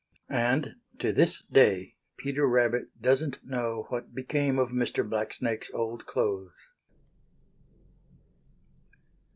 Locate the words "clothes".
6.07-6.69